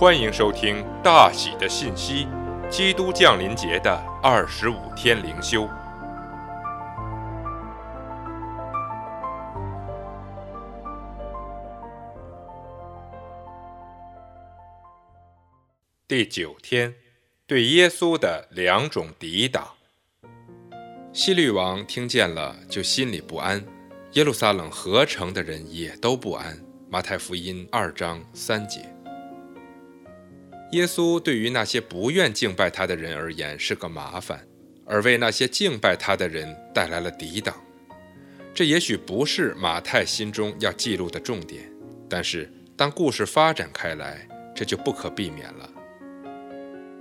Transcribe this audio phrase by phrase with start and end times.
[0.00, 2.24] 欢迎收听《大喜的信息》，
[2.68, 5.68] 基督降临节的二十五天灵修，
[16.06, 16.94] 第九天，
[17.44, 19.66] 对耶稣的两种抵挡。
[21.12, 23.58] 希律王听见了，就心里不安；
[24.12, 26.56] 耶路撒冷合城的人也都不安。
[26.88, 28.97] 马太福音二章三节。
[30.72, 34.46] 耶稣对于那些不愿敬拜他的人而言是个麻烦，
[34.84, 37.56] 而为那些敬拜他的人带来了抵挡。
[38.54, 41.70] 这也许不是马太心中要记录的重点，
[42.08, 45.70] 但是当故事发展开来，这就不可避免了。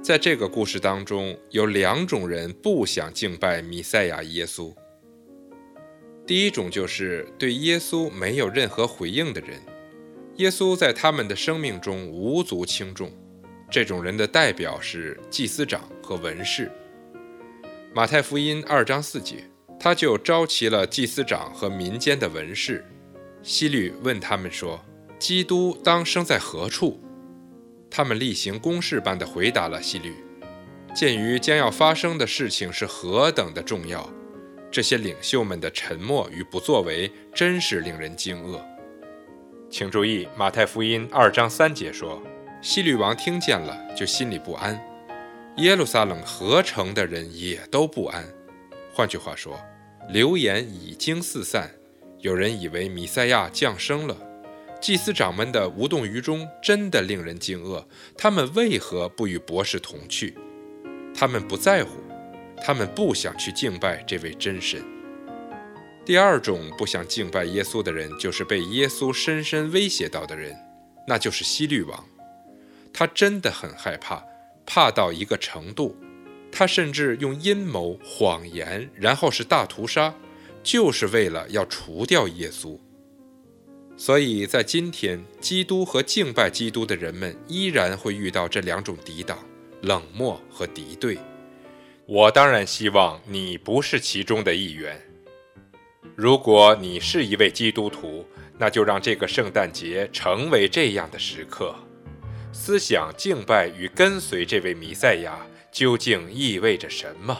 [0.00, 4.72] 在这个故事当中，有两种人不想敬拜弥赛亚耶稣。
[6.24, 9.60] 第一种就是对耶稣没有任何回应的人，
[10.36, 13.10] 耶稣在他们的生命中无足轻重。
[13.68, 16.70] 这种人的代表是祭司长和文士。
[17.92, 19.44] 马太福音二章四节，
[19.78, 22.84] 他就召齐了祭司长和民间的文士。
[23.42, 24.84] 希律问他们说
[25.18, 27.00] ：“基督当生在何处？”
[27.90, 30.14] 他们例行公事般地回答了希律。
[30.94, 34.08] 鉴于将要发生的事情是何等的重要，
[34.70, 38.60] 这些领袖们的沉默与不作为真是令人惊愕。
[39.68, 42.22] 请注意，马太福音二章三节说。
[42.66, 44.76] 希律王听见了，就心里不安；
[45.58, 48.24] 耶路撒冷合城的人也都不安。
[48.92, 49.56] 换句话说，
[50.08, 51.70] 流言已经四散，
[52.18, 54.16] 有人以为弥赛亚降生了。
[54.80, 57.84] 祭司长们的无动于衷真的令人惊愕。
[58.18, 60.36] 他们为何不与博士同去？
[61.14, 61.90] 他们不在乎，
[62.60, 64.82] 他们不想去敬拜这位真神。
[66.04, 70.52] 第二种不想敬拜耶稣的人，就是被耶稣深深威胁到的人，
[71.06, 72.04] 那就是希律王。
[72.98, 74.24] 他真的很害怕，
[74.64, 75.94] 怕到一个程度，
[76.50, 80.14] 他甚至用阴谋、谎言，然后是大屠杀，
[80.62, 82.78] 就是为了要除掉耶稣。
[83.98, 89.38] 所以在今天，基督和敬拜基督的人们依然会遇到这两种抵挡、
[89.82, 91.18] 冷漠和敌对。
[92.06, 94.98] 我当然希望你不是其中的一员。
[96.14, 101.76] 如果你是一位基督徒，那就让这个圣诞节成为这样的时刻。
[102.58, 105.38] 思想敬拜与跟随这位弥赛亚
[105.70, 107.38] 究竟意味着什么？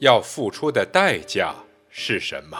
[0.00, 1.54] 要付出的代价
[1.88, 2.56] 是什么？